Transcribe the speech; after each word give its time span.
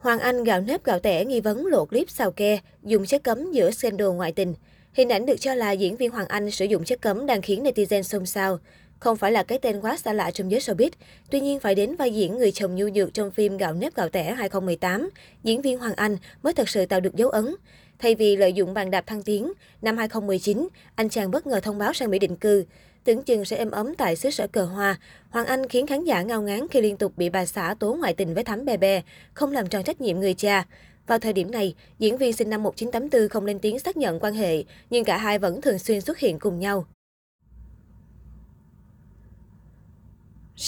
Hoàng 0.00 0.18
Anh 0.18 0.44
gạo 0.44 0.60
nếp 0.60 0.84
gạo 0.84 0.98
tẻ 0.98 1.24
nghi 1.24 1.40
vấn 1.40 1.66
lộ 1.66 1.84
clip 1.86 2.10
xào 2.10 2.32
ke, 2.32 2.58
dùng 2.82 3.06
chất 3.06 3.24
cấm 3.24 3.52
giữa 3.52 3.70
scandal 3.70 4.08
ngoại 4.08 4.32
tình. 4.32 4.54
Hình 4.92 5.08
ảnh 5.08 5.26
được 5.26 5.40
cho 5.40 5.54
là 5.54 5.72
diễn 5.72 5.96
viên 5.96 6.10
Hoàng 6.10 6.26
Anh 6.28 6.50
sử 6.50 6.64
dụng 6.64 6.84
chất 6.84 7.00
cấm 7.00 7.26
đang 7.26 7.42
khiến 7.42 7.64
netizen 7.64 8.02
xôn 8.02 8.26
xao. 8.26 8.58
Không 8.98 9.16
phải 9.16 9.32
là 9.32 9.42
cái 9.42 9.58
tên 9.58 9.80
quá 9.80 9.96
xa 9.96 10.12
lạ 10.12 10.30
trong 10.30 10.50
giới 10.50 10.60
showbiz, 10.60 10.90
tuy 11.30 11.40
nhiên 11.40 11.60
phải 11.60 11.74
đến 11.74 11.96
vai 11.96 12.14
diễn 12.14 12.38
người 12.38 12.52
chồng 12.52 12.74
nhu 12.74 12.88
nhược 12.88 13.14
trong 13.14 13.30
phim 13.30 13.56
Gạo 13.56 13.74
nếp 13.74 13.94
gạo 13.94 14.08
tẻ 14.08 14.34
2018, 14.34 15.10
diễn 15.42 15.62
viên 15.62 15.78
Hoàng 15.78 15.94
Anh 15.96 16.16
mới 16.42 16.52
thật 16.52 16.68
sự 16.68 16.86
tạo 16.86 17.00
được 17.00 17.16
dấu 17.16 17.28
ấn. 17.28 17.54
Thay 17.98 18.14
vì 18.14 18.36
lợi 18.36 18.52
dụng 18.52 18.74
bàn 18.74 18.90
đạp 18.90 19.06
thăng 19.06 19.22
tiến, 19.22 19.52
năm 19.82 19.96
2019, 19.96 20.68
anh 20.94 21.08
chàng 21.08 21.30
bất 21.30 21.46
ngờ 21.46 21.60
thông 21.60 21.78
báo 21.78 21.92
sang 21.92 22.10
Mỹ 22.10 22.18
định 22.18 22.36
cư. 22.36 22.64
Tưởng 23.04 23.22
chừng 23.22 23.44
sẽ 23.44 23.56
êm 23.56 23.70
ấm 23.70 23.94
tại 23.94 24.16
xứ 24.16 24.30
sở 24.30 24.46
cờ 24.46 24.64
hoa, 24.64 24.96
Hoàng 25.30 25.46
Anh 25.46 25.68
khiến 25.68 25.86
khán 25.86 26.04
giả 26.04 26.22
ngao 26.22 26.42
ngán 26.42 26.68
khi 26.68 26.80
liên 26.80 26.96
tục 26.96 27.12
bị 27.16 27.28
bà 27.28 27.46
xã 27.46 27.74
tố 27.78 27.94
ngoại 27.94 28.14
tình 28.14 28.34
với 28.34 28.44
Thắm 28.44 28.64
Bè 28.64 28.76
Bè, 28.76 29.02
không 29.34 29.52
làm 29.52 29.68
tròn 29.68 29.84
trách 29.84 30.00
nhiệm 30.00 30.20
người 30.20 30.34
cha. 30.34 30.66
Vào 31.06 31.18
thời 31.18 31.32
điểm 31.32 31.50
này, 31.50 31.74
diễn 31.98 32.16
viên 32.16 32.32
sinh 32.32 32.50
năm 32.50 32.62
1984 32.62 33.28
không 33.28 33.46
lên 33.46 33.58
tiếng 33.58 33.78
xác 33.78 33.96
nhận 33.96 34.20
quan 34.20 34.34
hệ, 34.34 34.64
nhưng 34.90 35.04
cả 35.04 35.16
hai 35.16 35.38
vẫn 35.38 35.60
thường 35.60 35.78
xuyên 35.78 36.00
xuất 36.00 36.18
hiện 36.18 36.38
cùng 36.38 36.58
nhau. 36.58 36.86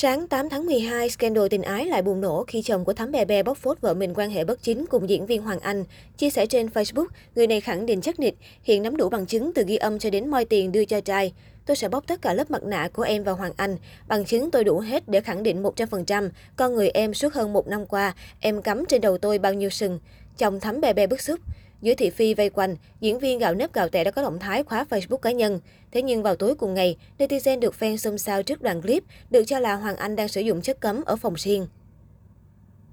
Sáng 0.03 0.29
8 0.29 0.49
tháng 0.49 0.67
12, 0.67 1.11
scandal 1.11 1.47
tình 1.51 1.63
ái 1.63 1.87
lại 1.87 2.03
bùng 2.03 2.21
nổ 2.21 2.45
khi 2.45 2.63
chồng 2.63 2.85
của 2.85 2.93
Thắm 2.93 3.13
Bè 3.13 3.25
Bè 3.25 3.43
bóc 3.43 3.59
phốt 3.59 3.81
vợ 3.81 3.95
mình 3.95 4.15
quan 4.15 4.31
hệ 4.31 4.45
bất 4.45 4.63
chính 4.63 4.87
cùng 4.87 5.09
diễn 5.09 5.27
viên 5.27 5.43
Hoàng 5.43 5.61
Anh. 5.61 5.85
Chia 6.17 6.31
sẻ 6.31 6.47
trên 6.47 6.67
Facebook, 6.67 7.07
người 7.35 7.47
này 7.47 7.61
khẳng 7.61 7.87
định 7.87 8.01
chắc 8.01 8.21
nịch, 8.21 8.35
hiện 8.63 8.83
nắm 8.83 8.97
đủ 8.97 9.09
bằng 9.09 9.27
chứng 9.27 9.53
từ 9.55 9.65
ghi 9.67 9.77
âm 9.77 9.99
cho 9.99 10.11
đến 10.11 10.29
moi 10.29 10.45
tiền 10.45 10.73
đưa 10.73 10.85
cho 10.85 11.01
trai. 11.01 11.33
Tôi 11.67 11.77
sẽ 11.77 11.89
bóc 11.89 12.05
tất 12.07 12.23
cả 12.23 12.35
lớp 12.35 12.51
mặt 12.51 12.63
nạ 12.63 12.89
của 12.93 13.03
em 13.03 13.25
và 13.25 13.33
Hoàng 13.33 13.53
Anh. 13.57 13.77
Bằng 14.09 14.25
chứng 14.25 14.51
tôi 14.51 14.65
đủ 14.65 14.79
hết 14.79 15.09
để 15.09 15.21
khẳng 15.21 15.43
định 15.43 15.63
100%. 15.63 16.29
Con 16.57 16.75
người 16.75 16.89
em 16.89 17.15
suốt 17.15 17.35
hơn 17.35 17.53
một 17.53 17.67
năm 17.67 17.87
qua, 17.87 18.15
em 18.41 18.63
cắm 18.63 18.85
trên 18.89 19.01
đầu 19.01 19.19
tôi 19.19 19.39
bao 19.39 19.55
nhiêu 19.55 19.71
sừng. 19.71 19.99
Chồng 20.39 20.61
Thắm 20.61 20.81
Bè 20.81 20.93
Bè 20.93 21.07
bức 21.07 21.21
xúc. 21.21 21.41
Dưới 21.83 21.95
thị 21.95 22.11
phi 22.11 22.35
vây 22.35 22.51
quanh, 22.51 22.77
diễn 23.01 23.19
viên 23.19 23.39
gạo 23.39 23.55
nếp 23.55 23.73
gạo 23.73 23.89
tẻ 23.89 24.05
đã 24.05 24.11
có 24.11 24.23
động 24.23 24.39
thái 24.39 24.63
khóa 24.63 24.85
Facebook 24.91 25.17
cá 25.17 25.33
nhân. 25.33 25.61
Thế 25.93 26.03
nhưng 26.03 26.23
vào 26.23 26.37
tối 26.37 26.55
cùng 26.55 26.75
ngày, 26.75 26.97
netizen 27.19 27.61
được 27.61 27.75
fan 27.81 27.97
xôn 27.97 28.19
xao 28.19 28.43
trước 28.43 28.63
đoạn 28.63 28.83
clip 28.83 29.05
được 29.31 29.45
cho 29.45 29.59
là 29.59 29.75
Hoàng 29.75 29.97
Anh 29.97 30.17
đang 30.17 30.29
sử 30.29 30.41
dụng 30.41 30.63
chất 30.63 30.81
cấm 30.81 31.05
ở 31.05 31.17
phòng 31.17 31.35
riêng. 31.35 31.67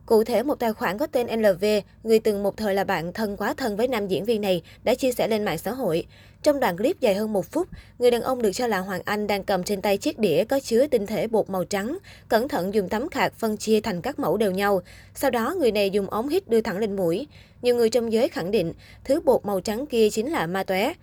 Cụ 0.10 0.24
thể, 0.24 0.44
một 0.44 0.56
tài 0.60 0.74
khoản 0.74 0.98
có 0.98 1.08
tên 1.08 1.42
LV, 1.42 1.66
người 2.04 2.20
từng 2.20 2.44
một 2.44 2.58
thời 2.58 2.74
là 2.74 2.84
bạn 2.84 3.14
thân 3.14 3.38
quá 3.38 3.54
thân 3.54 3.78
với 3.78 3.88
nam 3.88 4.08
diễn 4.08 4.26
viên 4.26 4.42
này, 4.42 4.62
đã 4.84 4.96
chia 4.96 5.12
sẻ 5.12 5.28
lên 5.28 5.46
mạng 5.46 5.58
xã 5.58 5.72
hội. 5.72 6.06
Trong 6.44 6.60
đoạn 6.60 6.78
clip 6.78 7.00
dài 7.00 7.16
hơn 7.16 7.34
một 7.34 7.46
phút, 7.46 7.68
người 8.00 8.12
đàn 8.12 8.22
ông 8.22 8.42
được 8.42 8.52
cho 8.54 8.68
là 8.68 8.80
Hoàng 8.80 9.02
Anh 9.06 9.28
đang 9.28 9.44
cầm 9.44 9.64
trên 9.64 9.82
tay 9.82 9.98
chiếc 9.98 10.20
đĩa 10.20 10.44
có 10.44 10.60
chứa 10.60 10.88
tinh 10.88 11.06
thể 11.06 11.28
bột 11.28 11.50
màu 11.50 11.64
trắng, 11.64 11.98
cẩn 12.30 12.48
thận 12.48 12.74
dùng 12.74 12.90
tấm 12.90 13.10
khạc 13.10 13.34
phân 13.34 13.58
chia 13.58 13.82
thành 13.82 14.02
các 14.02 14.20
mẫu 14.20 14.38
đều 14.38 14.52
nhau. 14.52 14.82
Sau 15.16 15.32
đó, 15.32 15.56
người 15.60 15.72
này 15.72 15.90
dùng 15.90 16.10
ống 16.10 16.30
hít 16.30 16.50
đưa 16.50 16.62
thẳng 16.62 16.78
lên 16.78 16.96
mũi. 16.96 17.28
Nhiều 17.62 17.76
người 17.76 17.90
trong 17.90 18.14
giới 18.14 18.28
khẳng 18.28 18.52
định, 18.52 18.74
thứ 19.04 19.22
bột 19.22 19.46
màu 19.46 19.62
trắng 19.62 19.86
kia 19.86 20.10
chính 20.10 20.32
là 20.32 20.48
ma 20.48 20.64
tóe. 20.64 20.94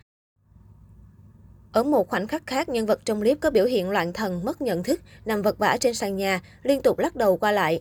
Ở 1.72 1.82
một 1.82 2.08
khoảnh 2.08 2.26
khắc 2.26 2.46
khác, 2.46 2.68
nhân 2.68 2.86
vật 2.86 3.00
trong 3.04 3.20
clip 3.20 3.40
có 3.40 3.50
biểu 3.50 3.64
hiện 3.64 3.90
loạn 3.90 4.12
thần, 4.12 4.44
mất 4.44 4.62
nhận 4.62 4.82
thức, 4.82 5.00
nằm 5.24 5.42
vật 5.42 5.58
vã 5.58 5.76
trên 5.80 5.94
sàn 5.94 6.16
nhà, 6.16 6.40
liên 6.62 6.82
tục 6.82 6.98
lắc 6.98 7.16
đầu 7.16 7.36
qua 7.36 7.52
lại. 7.52 7.80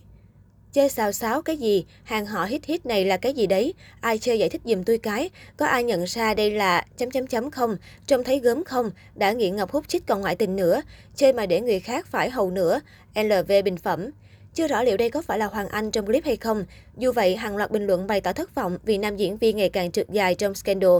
Chơi 0.75 0.89
xào 0.89 1.11
xáo 1.11 1.41
cái 1.41 1.57
gì? 1.57 1.85
Hàng 2.03 2.25
họ 2.25 2.45
hít 2.45 2.65
hít 2.65 2.85
này 2.85 3.05
là 3.05 3.17
cái 3.17 3.33
gì 3.33 3.47
đấy? 3.47 3.73
Ai 4.01 4.17
chơi 4.17 4.39
giải 4.39 4.49
thích 4.49 4.61
dùm 4.65 4.83
tôi 4.83 4.97
cái? 4.97 5.29
Có 5.57 5.65
ai 5.65 5.83
nhận 5.83 6.03
ra 6.03 6.33
đây 6.33 6.51
là 6.51 6.85
chấm 6.97 7.11
chấm 7.11 7.27
chấm 7.27 7.51
không? 7.51 7.77
Trông 8.07 8.23
thấy 8.23 8.39
gớm 8.39 8.63
không? 8.63 8.91
Đã 9.15 9.31
nghiện 9.31 9.55
ngọc 9.55 9.71
hút 9.71 9.87
chích 9.87 10.05
còn 10.05 10.21
ngoại 10.21 10.35
tình 10.35 10.55
nữa. 10.55 10.81
Chơi 11.15 11.33
mà 11.33 11.45
để 11.45 11.61
người 11.61 11.79
khác 11.79 12.07
phải 12.07 12.29
hầu 12.29 12.51
nữa. 12.51 12.79
LV 13.15 13.51
bình 13.65 13.77
phẩm. 13.77 14.09
Chưa 14.53 14.67
rõ 14.67 14.83
liệu 14.83 14.97
đây 14.97 15.09
có 15.09 15.21
phải 15.21 15.39
là 15.39 15.45
Hoàng 15.45 15.67
Anh 15.67 15.91
trong 15.91 16.05
clip 16.05 16.25
hay 16.25 16.37
không. 16.37 16.65
Dù 16.97 17.11
vậy, 17.11 17.35
hàng 17.35 17.57
loạt 17.57 17.71
bình 17.71 17.87
luận 17.87 18.07
bày 18.07 18.21
tỏ 18.21 18.33
thất 18.33 18.55
vọng 18.55 18.77
vì 18.85 18.97
nam 18.97 19.17
diễn 19.17 19.37
viên 19.37 19.57
ngày 19.57 19.69
càng 19.69 19.91
trượt 19.91 20.09
dài 20.09 20.35
trong 20.35 20.55
scandal. 20.55 20.99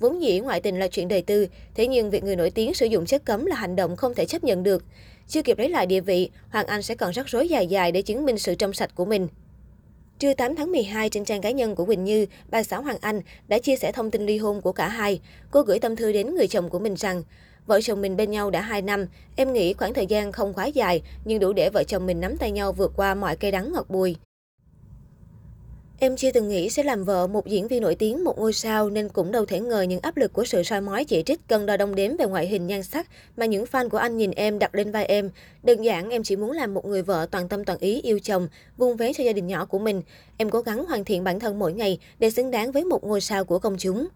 Vốn 0.00 0.22
dĩ 0.22 0.40
ngoại 0.40 0.60
tình 0.60 0.78
là 0.78 0.88
chuyện 0.88 1.08
đời 1.08 1.22
tư, 1.22 1.46
thế 1.74 1.86
nhưng 1.86 2.10
việc 2.10 2.24
người 2.24 2.36
nổi 2.36 2.50
tiếng 2.50 2.74
sử 2.74 2.86
dụng 2.86 3.06
chất 3.06 3.24
cấm 3.24 3.46
là 3.46 3.56
hành 3.56 3.76
động 3.76 3.96
không 3.96 4.14
thể 4.14 4.26
chấp 4.26 4.44
nhận 4.44 4.62
được. 4.62 4.84
Chưa 5.28 5.42
kịp 5.42 5.58
lấy 5.58 5.68
lại 5.68 5.86
địa 5.86 6.00
vị, 6.00 6.30
Hoàng 6.50 6.66
Anh 6.66 6.82
sẽ 6.82 6.94
còn 6.94 7.12
rắc 7.12 7.26
rối 7.28 7.48
dài 7.48 7.66
dài 7.66 7.92
để 7.92 8.02
chứng 8.02 8.26
minh 8.26 8.38
sự 8.38 8.54
trong 8.54 8.72
sạch 8.72 8.90
của 8.94 9.04
mình. 9.04 9.28
Trưa 10.18 10.34
8 10.34 10.54
tháng 10.56 10.72
12, 10.72 11.08
trên 11.08 11.24
trang 11.24 11.40
cá 11.40 11.50
nhân 11.50 11.74
của 11.74 11.84
Quỳnh 11.84 12.04
Như, 12.04 12.26
bà 12.50 12.62
xã 12.62 12.78
Hoàng 12.78 12.98
Anh 13.00 13.20
đã 13.48 13.58
chia 13.58 13.76
sẻ 13.76 13.92
thông 13.92 14.10
tin 14.10 14.26
ly 14.26 14.38
hôn 14.38 14.60
của 14.60 14.72
cả 14.72 14.88
hai. 14.88 15.20
Cô 15.50 15.62
gửi 15.62 15.78
tâm 15.78 15.96
thư 15.96 16.12
đến 16.12 16.34
người 16.34 16.46
chồng 16.48 16.68
của 16.68 16.78
mình 16.78 16.94
rằng, 16.94 17.22
Vợ 17.66 17.80
chồng 17.80 18.02
mình 18.02 18.16
bên 18.16 18.30
nhau 18.30 18.50
đã 18.50 18.60
2 18.60 18.82
năm, 18.82 19.06
em 19.36 19.52
nghĩ 19.52 19.72
khoảng 19.72 19.94
thời 19.94 20.06
gian 20.06 20.32
không 20.32 20.52
quá 20.54 20.66
dài, 20.66 21.02
nhưng 21.24 21.40
đủ 21.40 21.52
để 21.52 21.70
vợ 21.70 21.84
chồng 21.84 22.06
mình 22.06 22.20
nắm 22.20 22.36
tay 22.36 22.50
nhau 22.50 22.72
vượt 22.72 22.92
qua 22.96 23.14
mọi 23.14 23.36
cây 23.36 23.50
đắng 23.50 23.72
ngọt 23.72 23.90
bùi. 23.90 24.16
Em 25.98 26.16
chưa 26.16 26.30
từng 26.30 26.48
nghĩ 26.48 26.70
sẽ 26.70 26.82
làm 26.82 27.04
vợ 27.04 27.26
một 27.26 27.46
diễn 27.46 27.68
viên 27.68 27.82
nổi 27.82 27.94
tiếng, 27.94 28.24
một 28.24 28.38
ngôi 28.38 28.52
sao 28.52 28.90
nên 28.90 29.08
cũng 29.08 29.32
đâu 29.32 29.44
thể 29.46 29.60
ngờ 29.60 29.82
những 29.82 30.00
áp 30.00 30.16
lực 30.16 30.32
của 30.32 30.44
sự 30.44 30.62
soi 30.62 30.80
mói 30.80 31.04
chỉ 31.04 31.22
trích 31.26 31.48
cân 31.48 31.66
đo 31.66 31.76
đong 31.76 31.94
đếm 31.94 32.16
về 32.16 32.26
ngoại 32.26 32.46
hình 32.46 32.66
nhan 32.66 32.82
sắc 32.82 33.06
mà 33.36 33.46
những 33.46 33.64
fan 33.64 33.88
của 33.88 33.98
anh 33.98 34.16
nhìn 34.16 34.30
em 34.30 34.58
đặt 34.58 34.74
lên 34.74 34.92
vai 34.92 35.04
em. 35.04 35.30
Đơn 35.62 35.84
giản 35.84 36.10
em 36.10 36.22
chỉ 36.22 36.36
muốn 36.36 36.50
làm 36.52 36.74
một 36.74 36.86
người 36.86 37.02
vợ 37.02 37.26
toàn 37.30 37.48
tâm 37.48 37.64
toàn 37.64 37.78
ý 37.78 38.00
yêu 38.00 38.18
chồng, 38.18 38.48
vun 38.76 38.96
vén 38.96 39.12
cho 39.12 39.24
gia 39.24 39.32
đình 39.32 39.46
nhỏ 39.46 39.64
của 39.64 39.78
mình. 39.78 40.02
Em 40.36 40.50
cố 40.50 40.60
gắng 40.60 40.84
hoàn 40.86 41.04
thiện 41.04 41.24
bản 41.24 41.40
thân 41.40 41.58
mỗi 41.58 41.72
ngày 41.72 41.98
để 42.18 42.30
xứng 42.30 42.50
đáng 42.50 42.72
với 42.72 42.84
một 42.84 43.04
ngôi 43.04 43.20
sao 43.20 43.44
của 43.44 43.58
công 43.58 43.76
chúng. 43.78 44.06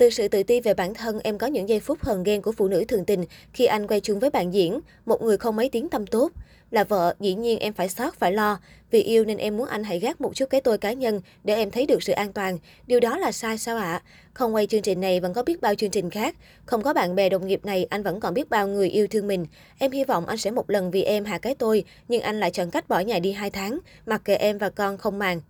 Từ 0.00 0.10
sự 0.10 0.28
tự 0.28 0.42
ti 0.42 0.60
về 0.60 0.74
bản 0.74 0.94
thân, 0.94 1.20
em 1.24 1.38
có 1.38 1.46
những 1.46 1.68
giây 1.68 1.80
phút 1.80 1.98
hờn 2.02 2.22
ghen 2.22 2.42
của 2.42 2.52
phụ 2.52 2.68
nữ 2.68 2.84
thường 2.88 3.04
tình 3.04 3.24
khi 3.52 3.64
anh 3.64 3.86
quay 3.86 4.00
chung 4.00 4.18
với 4.20 4.30
bạn 4.30 4.54
diễn, 4.54 4.80
một 5.06 5.22
người 5.22 5.38
không 5.38 5.56
mấy 5.56 5.68
tiếng 5.68 5.88
tâm 5.88 6.06
tốt. 6.06 6.32
Là 6.70 6.84
vợ, 6.84 7.14
dĩ 7.20 7.34
nhiên 7.34 7.58
em 7.58 7.72
phải 7.72 7.88
sót, 7.88 8.14
phải 8.14 8.32
lo. 8.32 8.60
Vì 8.90 9.02
yêu 9.02 9.24
nên 9.24 9.38
em 9.38 9.56
muốn 9.56 9.66
anh 9.66 9.84
hãy 9.84 9.98
gác 9.98 10.20
một 10.20 10.34
chút 10.34 10.50
cái 10.50 10.60
tôi 10.60 10.78
cá 10.78 10.92
nhân 10.92 11.20
để 11.44 11.54
em 11.54 11.70
thấy 11.70 11.86
được 11.86 12.02
sự 12.02 12.12
an 12.12 12.32
toàn. 12.32 12.58
Điều 12.86 13.00
đó 13.00 13.18
là 13.18 13.32
sai 13.32 13.58
sao 13.58 13.76
ạ? 13.76 13.92
À? 13.92 14.02
Không 14.34 14.54
quay 14.54 14.66
chương 14.66 14.82
trình 14.82 15.00
này 15.00 15.20
vẫn 15.20 15.34
có 15.34 15.42
biết 15.42 15.60
bao 15.60 15.74
chương 15.74 15.90
trình 15.90 16.10
khác. 16.10 16.36
Không 16.66 16.82
có 16.82 16.94
bạn 16.94 17.14
bè 17.14 17.28
đồng 17.28 17.46
nghiệp 17.46 17.64
này, 17.64 17.86
anh 17.90 18.02
vẫn 18.02 18.20
còn 18.20 18.34
biết 18.34 18.50
bao 18.50 18.68
người 18.68 18.88
yêu 18.88 19.06
thương 19.06 19.26
mình. 19.26 19.46
Em 19.78 19.90
hy 19.90 20.04
vọng 20.04 20.26
anh 20.26 20.38
sẽ 20.38 20.50
một 20.50 20.70
lần 20.70 20.90
vì 20.90 21.02
em 21.02 21.24
hạ 21.24 21.38
cái 21.38 21.54
tôi, 21.54 21.84
nhưng 22.08 22.22
anh 22.22 22.40
lại 22.40 22.50
chọn 22.50 22.70
cách 22.70 22.88
bỏ 22.88 23.00
nhà 23.00 23.18
đi 23.18 23.32
hai 23.32 23.50
tháng, 23.50 23.78
mặc 24.06 24.22
kệ 24.24 24.36
em 24.36 24.58
và 24.58 24.70
con 24.70 24.98
không 24.98 25.18
màng. 25.18 25.40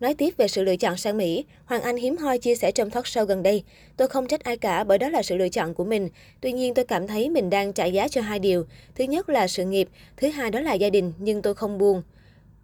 Nói 0.00 0.14
tiếp 0.14 0.34
về 0.36 0.48
sự 0.48 0.62
lựa 0.62 0.76
chọn 0.76 0.96
sang 0.96 1.16
Mỹ, 1.16 1.44
Hoàng 1.64 1.82
Anh 1.82 1.96
hiếm 1.96 2.16
hoi 2.16 2.38
chia 2.38 2.54
sẻ 2.54 2.70
trong 2.70 2.90
talk 2.90 3.04
show 3.04 3.24
gần 3.24 3.42
đây. 3.42 3.64
Tôi 3.96 4.08
không 4.08 4.26
trách 4.26 4.44
ai 4.44 4.56
cả 4.56 4.84
bởi 4.84 4.98
đó 4.98 5.08
là 5.08 5.22
sự 5.22 5.36
lựa 5.36 5.48
chọn 5.48 5.74
của 5.74 5.84
mình. 5.84 6.08
Tuy 6.40 6.52
nhiên 6.52 6.74
tôi 6.74 6.84
cảm 6.84 7.06
thấy 7.06 7.30
mình 7.30 7.50
đang 7.50 7.72
trả 7.72 7.84
giá 7.84 8.08
cho 8.08 8.20
hai 8.20 8.38
điều. 8.38 8.66
Thứ 8.94 9.04
nhất 9.04 9.28
là 9.28 9.48
sự 9.48 9.64
nghiệp, 9.64 9.88
thứ 10.16 10.28
hai 10.28 10.50
đó 10.50 10.60
là 10.60 10.74
gia 10.74 10.90
đình, 10.90 11.12
nhưng 11.18 11.42
tôi 11.42 11.54
không 11.54 11.78
buồn. 11.78 12.02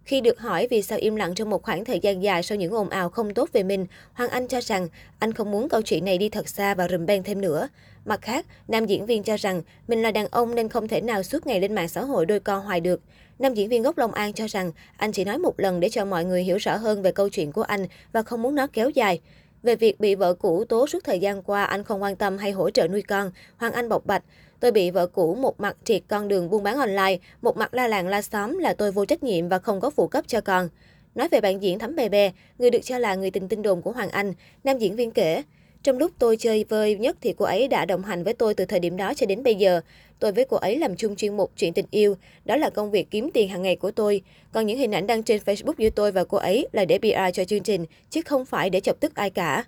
Khi 0.05 0.21
được 0.21 0.39
hỏi 0.39 0.67
vì 0.71 0.83
sao 0.83 0.99
im 0.99 1.17
lặng 1.17 1.35
trong 1.35 1.51
một 1.51 1.63
khoảng 1.63 1.85
thời 1.85 2.01
gian 2.01 2.23
dài 2.23 2.43
sau 2.43 2.59
những 2.59 2.73
ồn 2.75 2.89
ào 2.89 3.11
không 3.11 3.35
tốt 3.35 3.49
về 3.53 3.63
mình, 3.63 3.87
Hoàng 4.13 4.31
Anh 4.31 4.49
cho 4.49 4.61
rằng 4.61 4.89
anh 5.19 5.33
không 5.33 5.51
muốn 5.51 5.69
câu 5.69 5.83
chuyện 5.83 6.05
này 6.05 6.19
đi 6.19 6.29
thật 6.29 6.49
xa 6.49 6.75
và 6.75 6.89
rùm 6.89 7.07
beng 7.07 7.23
thêm 7.23 7.41
nữa. 7.41 7.69
Mặt 8.05 8.23
khác, 8.23 8.47
nam 8.69 8.87
diễn 8.87 9.07
viên 9.07 9.23
cho 9.23 9.37
rằng 9.37 9.63
mình 9.89 10.03
là 10.03 10.11
đàn 10.11 10.27
ông 10.31 10.55
nên 10.55 10.69
không 10.69 10.89
thể 10.89 11.01
nào 11.01 11.23
suốt 11.23 11.47
ngày 11.47 11.61
lên 11.61 11.75
mạng 11.75 11.89
xã 11.89 12.03
hội 12.03 12.27
đôi 12.27 12.41
co 12.41 12.57
hoài 12.59 12.81
được. 12.81 13.01
Nam 13.41 13.55
diễn 13.55 13.69
viên 13.69 13.83
gốc 13.83 13.99
Long 13.99 14.13
An 14.13 14.33
cho 14.33 14.47
rằng 14.47 14.73
anh 14.97 15.13
chỉ 15.13 15.25
nói 15.25 15.39
một 15.39 15.61
lần 15.61 15.81
để 15.81 15.89
cho 15.89 16.05
mọi 16.05 16.25
người 16.25 16.43
hiểu 16.43 16.57
rõ 16.57 16.77
hơn 16.77 17.03
về 17.03 17.13
câu 17.13 17.29
chuyện 17.29 17.53
của 17.53 17.63
anh 17.63 17.87
và 18.13 18.23
không 18.23 18.43
muốn 18.43 18.55
nó 18.55 18.67
kéo 18.73 18.91
dài. 18.91 19.21
Về 19.63 19.77
việc 19.77 20.01
bị 20.01 20.15
vợ 20.15 20.35
cũ 20.35 20.65
tố 20.65 20.87
suốt 20.87 21.05
thời 21.05 21.19
gian 21.19 21.43
qua 21.43 21.65
anh 21.65 21.85
không 21.85 22.03
quan 22.03 22.17
tâm 22.17 22.39
hay 22.39 22.51
hỗ 22.51 22.71
trợ 22.71 22.89
nuôi 22.89 23.03
con, 23.03 23.31
Hoàng 23.57 23.73
Anh 23.73 23.89
bộc 23.89 24.07
bạch, 24.07 24.23
tôi 24.61 24.73
bị 24.73 24.91
vợ 24.91 25.07
cũ 25.07 25.35
một 25.35 25.61
mặt 25.61 25.77
triệt 25.85 26.03
con 26.09 26.29
đường 26.29 26.51
buôn 26.51 26.63
bán 26.63 26.77
online, 26.77 27.19
một 27.43 27.57
mặt 27.57 27.75
la 27.75 27.89
làng 27.89 28.09
la 28.09 28.23
xóm 28.23 28.59
là 28.59 28.75
tôi 28.75 28.93
vô 28.93 29.05
trách 29.05 29.23
nhiệm 29.23 29.49
và 29.49 29.59
không 29.59 29.81
có 29.81 29.91
phụ 29.91 30.09
cấp 30.09 30.25
cho 30.29 30.41
con. 30.41 30.69
Nói 31.15 31.29
về 31.29 31.41
bạn 31.41 31.63
diễn 31.63 31.79
Thắm 31.79 31.97
Bè 31.97 32.09
Bè, 32.09 32.33
người 32.59 32.71
được 32.71 32.83
cho 32.83 32.99
là 32.99 33.15
người 33.15 33.31
tình 33.31 33.49
tin 33.49 33.63
đồn 33.63 33.83
của 33.83 33.93
Hoàng 33.93 34.11
Anh, 34.11 34.35
nam 34.65 34.79
diễn 34.79 34.97
viên 34.97 35.11
kể, 35.11 35.43
trong 35.83 35.99
lúc 35.99 36.11
tôi 36.19 36.37
chơi 36.37 36.65
vơi 36.69 36.95
nhất 36.95 37.17
thì 37.21 37.35
cô 37.39 37.45
ấy 37.45 37.69
đã 37.69 37.85
đồng 37.85 38.03
hành 38.03 38.25
với 38.25 38.35
tôi 38.35 38.55
từ 38.55 38.65
thời 38.65 38.81
điểm 38.81 38.97
đó 38.97 39.15
cho 39.15 39.27
đến 39.27 39.43
bây 39.43 39.55
giờ. 39.55 39.81
Tôi 40.19 40.33
với 40.33 40.45
cô 40.45 40.57
ấy 40.57 40.79
làm 40.79 40.97
chung 40.97 41.17
chuyên 41.17 41.37
mục 41.37 41.53
chuyện 41.57 41.73
tình 41.73 41.87
yêu, 41.91 42.15
đó 42.45 42.57
là 42.57 42.71
công 42.71 42.91
việc 42.91 43.11
kiếm 43.11 43.31
tiền 43.35 43.49
hàng 43.49 43.63
ngày 43.63 43.77
của 43.77 43.91
tôi. 43.91 44.23
Còn 44.53 44.67
những 44.67 44.79
hình 44.79 44.95
ảnh 44.95 45.07
đăng 45.07 45.23
trên 45.23 45.43
Facebook 45.45 45.75
giữa 45.79 45.91
tôi 45.91 46.13
và 46.13 46.25
cô 46.25 46.39
ấy 46.39 46.69
là 46.73 46.85
để 46.85 46.99
PR 46.99 47.35
cho 47.35 47.45
chương 47.45 47.63
trình, 47.63 47.87
chứ 48.11 48.23
không 48.23 48.45
phải 48.45 48.71
để 48.71 48.81
chọc 48.81 49.01
tức 49.01 49.15
ai 49.15 49.31
cả. 49.31 49.65